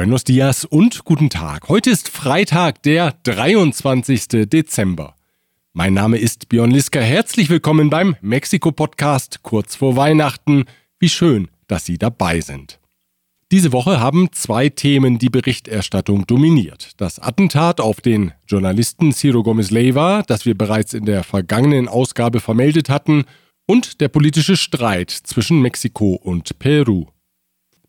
[0.00, 1.68] Buenos dias und guten Tag.
[1.68, 4.48] Heute ist Freitag, der 23.
[4.48, 5.14] Dezember.
[5.74, 7.00] Mein Name ist Björn Liska.
[7.00, 10.64] Herzlich willkommen beim Mexiko-Podcast kurz vor Weihnachten.
[10.98, 12.80] Wie schön, dass Sie dabei sind.
[13.52, 16.92] Diese Woche haben zwei Themen die Berichterstattung dominiert.
[16.96, 22.40] Das Attentat auf den Journalisten Ciro Gomez Leiva, das wir bereits in der vergangenen Ausgabe
[22.40, 23.24] vermeldet hatten,
[23.66, 27.08] und der politische Streit zwischen Mexiko und Peru.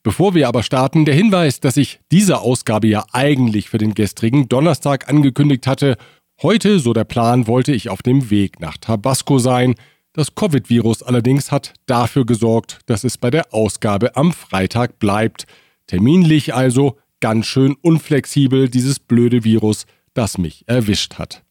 [0.04, 4.50] Bevor wir aber starten, der Hinweis, dass ich diese Ausgabe ja eigentlich für den gestrigen
[4.50, 5.96] Donnerstag angekündigt hatte.
[6.41, 9.76] Heute, so der Plan, wollte ich auf dem Weg nach Tabasco sein.
[10.14, 15.46] Das Covid-Virus allerdings hat dafür gesorgt, dass es bei der Ausgabe am Freitag bleibt.
[15.86, 21.44] Terminlich also ganz schön unflexibel dieses blöde Virus, das mich erwischt hat.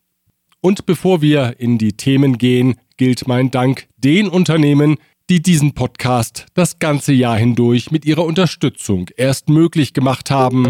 [0.61, 4.99] Und bevor wir in die Themen gehen, gilt mein Dank den Unternehmen,
[5.31, 10.65] die diesen Podcast das ganze Jahr hindurch mit ihrer Unterstützung erst möglich gemacht haben.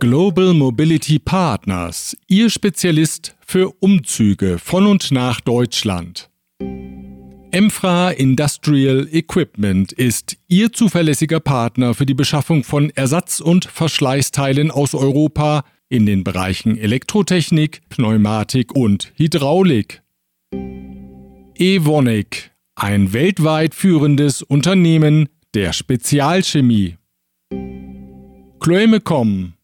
[0.00, 6.30] Global Mobility Partners, Ihr Spezialist für Umzüge von und nach Deutschland.
[7.52, 14.94] Emfra Industrial Equipment ist Ihr zuverlässiger Partner für die Beschaffung von Ersatz- und Verschleißteilen aus
[14.94, 20.02] Europa in den Bereichen Elektrotechnik, Pneumatik und Hydraulik.
[21.60, 26.98] Evonik, ein weltweit führendes Unternehmen der Spezialchemie.
[28.60, 29.54] Chloemecom,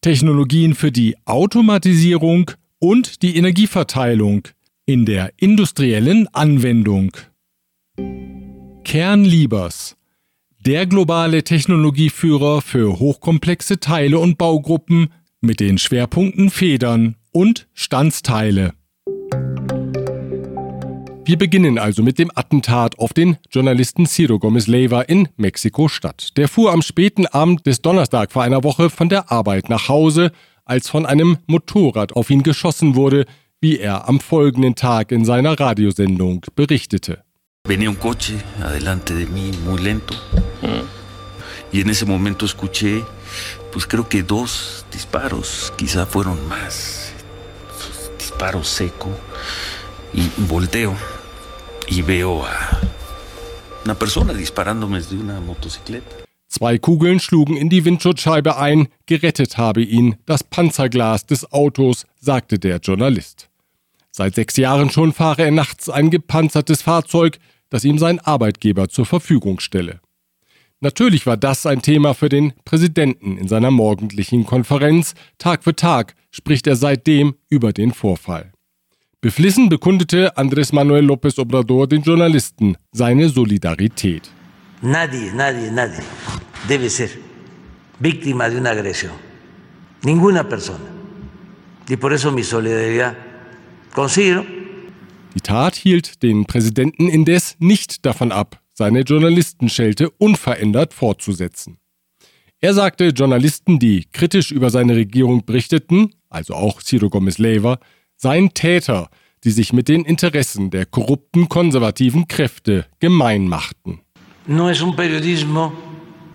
[0.00, 4.48] Technologien für die Automatisierung und die Energieverteilung
[4.84, 7.12] in der industriellen Anwendung.
[8.82, 9.96] Kernliebers,
[10.58, 15.10] der globale Technologieführer für hochkomplexe Teile und Baugruppen
[15.40, 18.74] mit den Schwerpunkten Federn und Standsteile.
[21.26, 26.36] Wir beginnen also mit dem Attentat auf den Journalisten Ciro Gomez Leiva in Mexiko-Stadt.
[26.36, 30.32] Der fuhr am späten Abend des Donnerstag vor einer Woche von der Arbeit nach Hause,
[30.66, 33.24] als von einem Motorrad auf ihn geschossen wurde,
[33.62, 37.24] wie er am folgenden Tag in seiner Radiosendung berichtete.
[37.66, 40.14] Venía un coche adelante de mí muy lento.
[41.72, 43.02] Y en ese momento escuché,
[43.72, 47.14] pues creo que dos disparos, quizá fueron más.
[48.18, 49.08] Disparo seco.
[50.12, 50.94] Y volteo
[51.88, 52.80] y veo a
[53.84, 56.16] una persona disparándome desde una motocicleta.
[56.48, 62.58] Zwei Kugeln schlugen in die Windschutzscheibe ein, gerettet habe ihn das Panzerglas des Autos, sagte
[62.58, 63.48] der Journalist.
[64.10, 67.38] Seit sechs Jahren schon fahre er nachts ein gepanzertes Fahrzeug,
[67.70, 70.00] das ihm sein Arbeitgeber zur Verfügung stelle.
[70.80, 75.14] Natürlich war das ein Thema für den Präsidenten in seiner morgendlichen Konferenz.
[75.38, 78.53] Tag für Tag spricht er seitdem über den Vorfall.
[79.24, 84.30] Beflissen bekundete Andrés Manuel López Obrador den Journalisten seine Solidarität.
[84.82, 86.02] Nadie, nadie, nadie
[86.68, 87.08] debe ser
[87.98, 89.12] víctima de una agresión.
[90.02, 90.90] Ninguna persona.
[91.88, 93.16] Y por eso mi solidaridad
[93.94, 94.44] con Ciro.
[95.34, 101.78] Die Tat hielt den Präsidenten indes nicht davon ab, seine Journalistenschelte unverändert fortzusetzen.
[102.60, 107.78] Er sagte Journalisten, die kritisch über seine Regierung berichteten, also auch Ciro Gomez Leiva,
[108.16, 109.08] seien Täter,
[109.44, 114.00] die sich mit den Interessen der korrupten konservativen Kräfte gemein machten.
[114.46, 115.72] No es un periodismo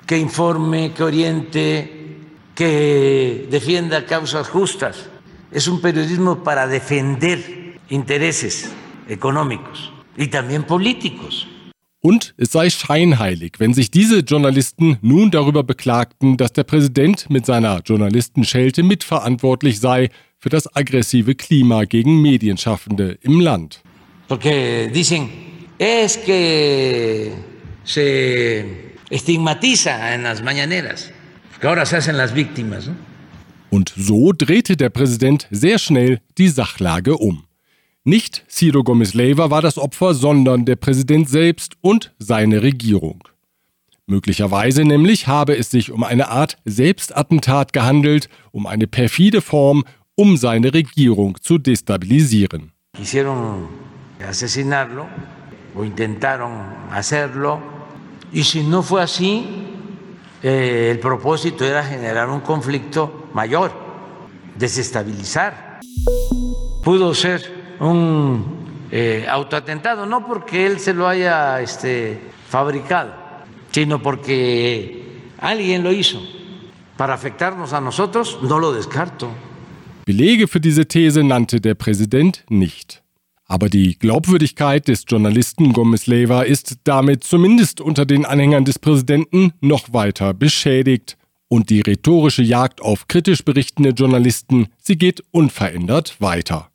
[0.07, 1.89] que informe, que oriente,
[2.56, 5.09] que defienda causas justas.
[5.51, 7.39] Es un periodismo para defender
[7.89, 8.72] intereses
[9.07, 11.47] económicos y también políticos.
[12.01, 17.45] Und es sei scheinheilig, wenn sich diese Journalisten nun darüber beklagten, dass der Präsident mit
[17.45, 23.81] seiner Journalistenschelte mitverantwortlich sei für das aggressive Klima gegen Medienschaffende im Land.
[24.27, 25.29] Porque dicen,
[25.77, 27.31] es que
[27.83, 28.66] se
[29.09, 31.11] estigmatiza en las mañaneras,
[31.59, 32.88] que ahora se hacen las víctimas.
[32.88, 32.95] ¿no?
[33.69, 37.44] Und so drehte der Präsident sehr schnell die Sachlage um.
[38.03, 43.24] Nicht Ciro Gomez Leiva war das Opfer, sondern der Präsident selbst und seine Regierung.
[44.07, 49.83] Möglicherweise nämlich habe es sich um eine Art Selbstattentat gehandelt, um eine perfide Form,
[50.19, 52.74] um seine Regierung zu destabilisieren.
[52.92, 53.69] Quisieron
[54.27, 55.07] asesinarlo
[55.74, 56.51] o intentaron
[56.92, 57.62] hacerlo
[58.33, 59.45] y si no fue así,
[60.44, 63.71] eh, el propósito era generar un conflicto mayor,
[64.57, 65.80] desestabilizar.
[66.83, 68.44] Pudo ser un
[68.92, 72.19] eh, autoatentado, no porque él se lo haya este,
[72.50, 73.13] fabricado,
[73.71, 76.19] sino porque alguien lo hizo.
[76.98, 79.30] Para afectarnos a nosotros, no lo descarto.
[80.09, 83.03] Belege für diese These nannte der Präsident nicht.
[83.45, 89.53] Aber die Glaubwürdigkeit des Journalisten Gomez Leiva ist damit zumindest unter den Anhängern des Präsidenten
[89.61, 91.15] noch weiter beschädigt.
[91.47, 96.71] Und die rhetorische Jagd auf kritisch berichtende Journalisten, sie geht unverändert weiter.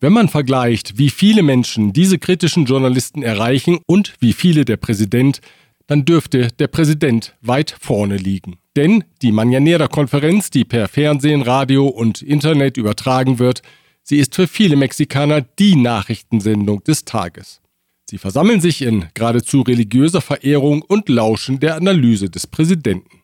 [0.00, 5.42] Wenn man vergleicht, wie viele Menschen diese kritischen Journalisten erreichen und wie viele der Präsident,
[5.88, 8.58] dann dürfte der Präsident weit vorne liegen.
[8.76, 13.62] Denn die Mañanera-Konferenz, die per Fernsehen, Radio und Internet übertragen wird,
[14.02, 17.60] sie ist für viele Mexikaner die Nachrichtensendung des Tages.
[18.08, 23.22] Sie versammeln sich in geradezu religiöser Verehrung und lauschen der Analyse des Präsidenten.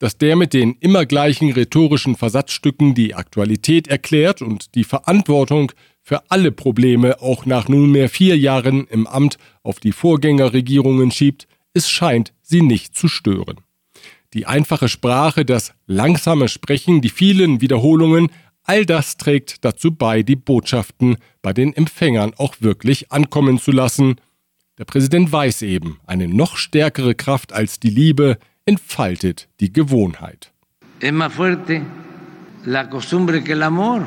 [0.00, 5.72] Dass der mit den immer gleichen rhetorischen Versatzstücken die Aktualität erklärt und die Verantwortung
[6.02, 11.88] für alle Probleme auch nach nunmehr vier Jahren im Amt auf die Vorgängerregierungen schiebt, es
[11.88, 13.56] scheint sie nicht zu stören.
[14.32, 18.28] Die einfache Sprache, das langsame Sprechen, die vielen Wiederholungen,
[18.62, 24.16] all das trägt dazu bei, die Botschaften bei den Empfängern auch wirklich ankommen zu lassen.
[24.78, 30.52] Der Präsident weiß eben, eine noch stärkere Kraft als die Liebe entfaltet die Gewohnheit.
[31.00, 31.82] Es más fuerte
[32.66, 34.06] la costumbre que el amor.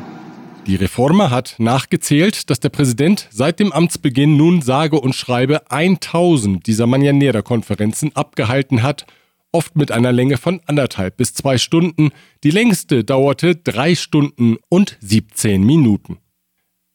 [0.65, 6.65] Die Reformer hat nachgezählt, dass der Präsident seit dem Amtsbeginn nun sage und schreibe 1000
[6.65, 9.05] dieser Mañanera-Konferenzen abgehalten hat,
[9.51, 12.11] oft mit einer Länge von anderthalb bis zwei Stunden.
[12.45, 16.19] Die längste dauerte drei Stunden und 17 Minuten.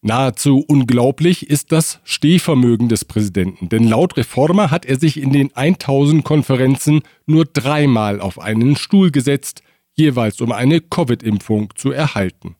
[0.00, 5.54] Nahezu unglaublich ist das Stehvermögen des Präsidenten, denn laut Reformer hat er sich in den
[5.54, 9.62] 1000 Konferenzen nur dreimal auf einen Stuhl gesetzt,
[9.94, 12.56] jeweils um eine Covid-Impfung zu erhalten.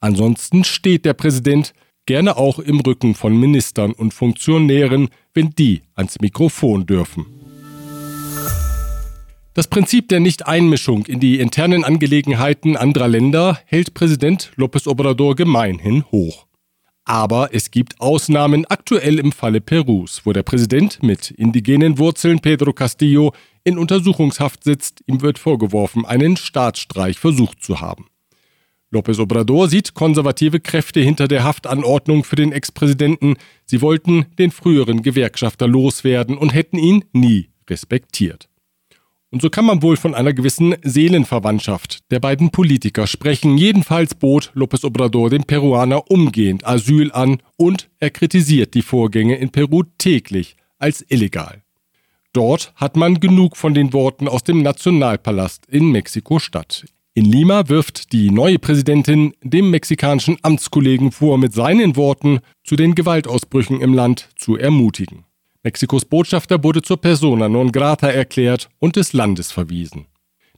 [0.00, 1.74] Ansonsten steht der Präsident
[2.06, 7.26] gerne auch im Rücken von Ministern und Funktionären, wenn die ans Mikrofon dürfen.
[9.52, 16.04] Das Prinzip der Nichteinmischung in die internen Angelegenheiten anderer Länder hält Präsident López Obrador gemeinhin
[16.10, 16.46] hoch.
[17.04, 22.72] Aber es gibt Ausnahmen, aktuell im Falle Perus, wo der Präsident mit indigenen Wurzeln Pedro
[22.72, 23.32] Castillo
[23.64, 25.02] in Untersuchungshaft sitzt.
[25.06, 28.06] Ihm wird vorgeworfen, einen Staatsstreich versucht zu haben.
[28.92, 33.36] López Obrador sieht konservative Kräfte hinter der Haftanordnung für den Ex-Präsidenten.
[33.64, 38.48] Sie wollten den früheren Gewerkschafter loswerden und hätten ihn nie respektiert.
[39.32, 43.56] Und so kann man wohl von einer gewissen Seelenverwandtschaft der beiden Politiker sprechen.
[43.56, 49.50] Jedenfalls bot López Obrador dem Peruaner umgehend Asyl an und er kritisiert die Vorgänge in
[49.50, 51.62] Peru täglich als illegal.
[52.32, 56.86] Dort hat man genug von den Worten aus dem Nationalpalast in Mexiko-Stadt.
[57.12, 62.94] In Lima wirft die neue Präsidentin dem mexikanischen Amtskollegen vor, mit seinen Worten zu den
[62.94, 65.24] Gewaltausbrüchen im Land zu ermutigen.
[65.64, 70.06] Mexikos Botschafter wurde zur persona non grata erklärt und des Landes verwiesen.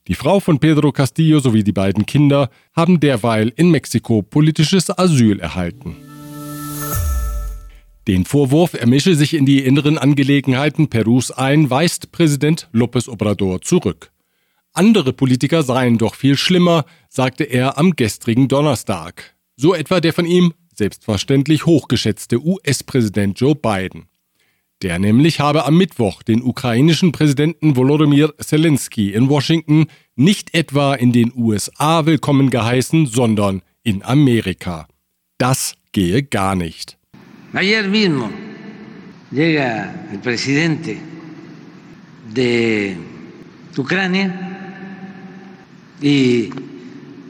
[0.08, 5.40] Die Frau von Pedro Castillo sowie die beiden Kinder haben derweil in Mexiko politisches Asyl
[5.40, 5.96] erhalten.
[8.08, 13.62] Den Vorwurf, er mische sich in die inneren Angelegenheiten Perus ein, weist Präsident López Obrador
[13.62, 14.11] zurück.
[14.74, 19.34] Andere Politiker seien doch viel schlimmer, sagte er am gestrigen Donnerstag.
[19.54, 24.06] So etwa der von ihm selbstverständlich hochgeschätzte US-Präsident Joe Biden.
[24.80, 31.12] Der nämlich habe am Mittwoch den ukrainischen Präsidenten Volodymyr Zelensky in Washington nicht etwa in
[31.12, 34.88] den USA willkommen geheißen, sondern in Amerika.
[35.36, 36.96] Das gehe gar nicht.
[37.52, 38.30] Ayer mismo
[39.30, 40.96] llega el presidente
[42.34, 42.96] de
[43.76, 44.51] Ucrania
[46.02, 46.50] Y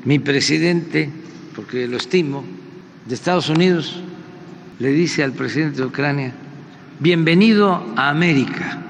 [0.05, 1.11] mi presidente,
[1.55, 2.43] porque lo estimo,
[3.07, 4.01] de Estados Unidos,
[4.79, 6.33] le dice al presidente de Ucrania,
[6.99, 8.83] bienvenido a América.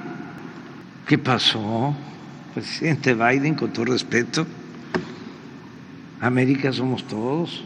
[1.04, 1.96] ¿Qué pasó,
[2.54, 4.46] presidente Biden, con todo respeto?
[6.20, 7.64] América somos todos.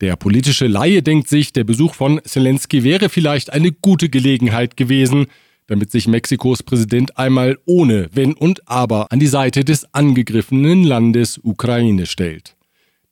[0.00, 5.26] Der politische Laie denkt sich, der Besuch von Zelensky wäre vielleicht eine gute Gelegenheit gewesen,
[5.72, 11.40] damit sich Mexikos Präsident einmal ohne Wenn und Aber an die Seite des angegriffenen Landes
[11.42, 12.56] Ukraine stellt.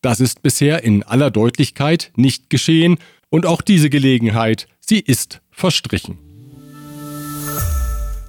[0.02, 2.99] Das ist bisher in aller Deutlichkeit nicht geschehen
[3.31, 6.19] und auch diese Gelegenheit, sie ist verstrichen.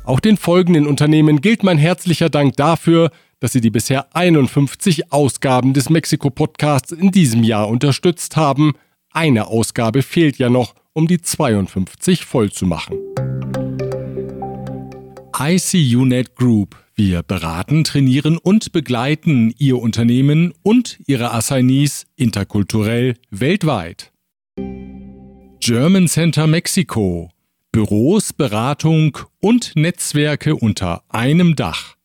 [0.06, 3.12] Auch den folgenden Unternehmen gilt mein herzlicher Dank dafür,
[3.42, 8.76] dass sie die bisher 51 Ausgaben des Mexiko-Podcasts in diesem Jahr unterstützt haben.
[9.12, 12.96] Eine Ausgabe fehlt ja noch, um die 52 voll zu machen.
[15.44, 16.76] ICUNet Group.
[16.94, 24.12] Wir beraten, trainieren und begleiten Ihr Unternehmen und Ihre Assignees interkulturell weltweit.
[25.60, 27.32] German Center Mexiko.
[27.72, 31.96] Büros, Beratung und Netzwerke unter einem Dach.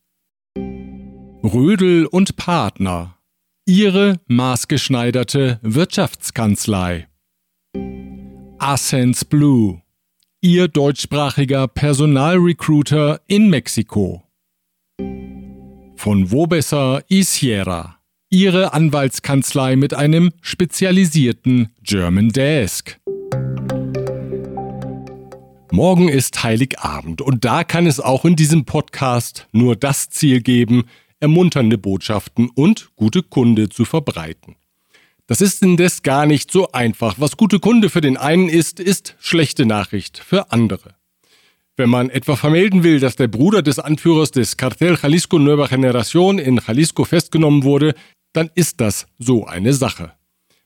[0.57, 3.19] Rödel und Partner.
[3.67, 7.07] Ihre maßgeschneiderte Wirtschaftskanzlei.
[8.59, 9.83] Ascens Blue
[10.47, 14.23] Ihr deutschsprachiger Personalrecruiter in Mexiko.
[15.97, 17.97] Von wo besser Isiera.
[18.31, 22.97] Ihre Anwaltskanzlei mit einem spezialisierten German Desk.
[25.73, 30.85] Morgen ist Heiligabend und da kann es auch in diesem Podcast nur das Ziel geben,
[31.19, 34.55] ermunternde Botschaften und gute Kunde zu verbreiten.
[35.27, 37.17] Das ist indes gar nicht so einfach.
[37.19, 40.95] Was gute Kunde für den einen ist, ist schlechte Nachricht für andere.
[41.77, 46.39] Wenn man etwa vermelden will, dass der Bruder des Anführers des Cartel Jalisco Nueva Generación
[46.39, 47.95] in Jalisco festgenommen wurde,
[48.33, 50.13] dann ist das so eine Sache.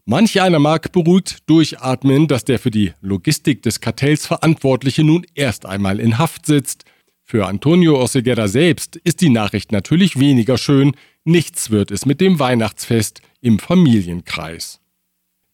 [0.04, 5.66] Manch einer mag beruhigt durchatmen, dass der für die Logistik des Kartells Verantwortliche nun erst
[5.66, 6.84] einmal in Haft sitzt.
[7.24, 12.38] Für Antonio Oseguera selbst ist die Nachricht natürlich weniger schön, nichts wird es mit dem
[12.38, 14.80] Weihnachtsfest im Familienkreis.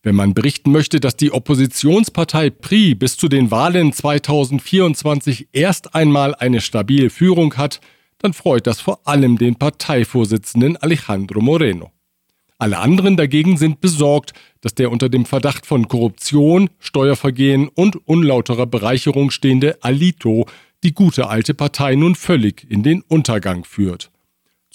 [0.02, 6.34] Wenn man berichten möchte, dass die Oppositionspartei PRI bis zu den Wahlen 2024 erst einmal
[6.36, 7.80] eine stabile Führung hat,
[8.18, 11.90] dann freut das vor allem den Parteivorsitzenden Alejandro Moreno.
[12.58, 18.66] Alle anderen dagegen sind besorgt, dass der unter dem Verdacht von Korruption, Steuervergehen und unlauterer
[18.66, 20.46] Bereicherung stehende Alito
[20.82, 24.10] die gute alte Partei nun völlig in den Untergang führt.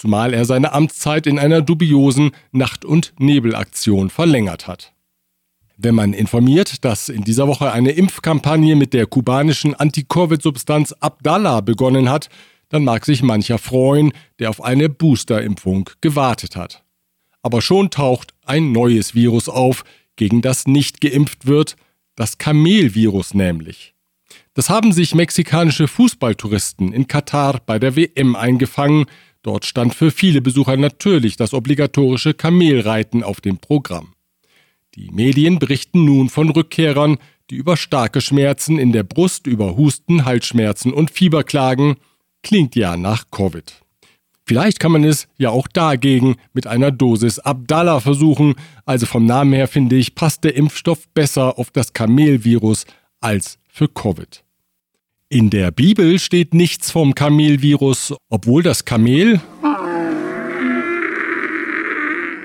[0.02, 4.94] Zumal er seine Amtszeit in einer dubiosen Nacht- und Nebelaktion verlängert hat.
[5.78, 12.10] Wenn man informiert, dass in dieser Woche eine Impfkampagne mit der kubanischen Anti-Covid-Substanz Abdallah begonnen
[12.10, 12.30] hat,
[12.70, 16.84] dann mag sich mancher freuen, der auf eine Boosterimpfung gewartet hat.
[17.44, 19.84] Aber schon taucht ein neues Virus auf,
[20.16, 21.76] gegen das nicht geimpft wird,
[22.16, 23.94] das Kamelvirus nämlich.
[24.56, 29.06] Das haben sich mexikanische Fußballtouristen in Katar bei der WM eingefangen.
[29.44, 34.14] Dort stand für viele Besucher natürlich das obligatorische Kamelreiten auf dem Programm.
[34.96, 37.18] Die Medien berichten nun von Rückkehrern,
[37.50, 41.96] die über starke Schmerzen in der Brust, über Husten, Halsschmerzen und Fieber klagen.
[42.44, 43.82] Klingt ja nach Covid.
[44.46, 48.56] Vielleicht kann man es ja auch dagegen mit einer Dosis Abdallah versuchen.
[48.86, 52.86] Also vom Namen her finde ich, passt der Impfstoff besser auf das Kamelvirus
[53.22, 54.44] als für Covid.
[55.34, 59.40] In der Bibel steht nichts vom Kamelvirus, obwohl das Kamel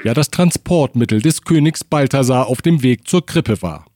[0.04, 3.86] ja das Transportmittel des Königs Balthasar auf dem Weg zur Krippe war.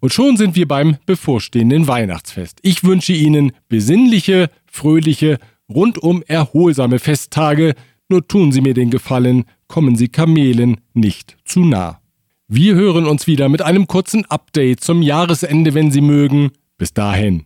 [0.00, 2.58] Und schon sind wir beim bevorstehenden Weihnachtsfest.
[2.62, 5.38] Ich wünsche Ihnen besinnliche, fröhliche
[5.72, 7.74] rundum erholsame Festtage,
[8.08, 12.00] nur tun Sie mir den Gefallen, kommen Sie Kamelen nicht zu nah.
[12.48, 16.50] Wir hören uns wieder mit einem kurzen Update zum Jahresende, wenn Sie mögen.
[16.76, 17.44] Bis dahin.